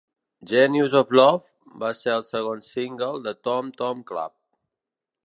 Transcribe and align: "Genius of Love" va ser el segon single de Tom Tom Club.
"Genius 0.51 0.93
of 0.99 1.11
Love" 1.19 1.51
va 1.83 1.91
ser 1.99 2.15
el 2.21 2.25
segon 2.31 2.65
single 2.71 3.13
de 3.29 3.37
Tom 3.49 3.71
Tom 3.83 4.03
Club. 4.13 4.35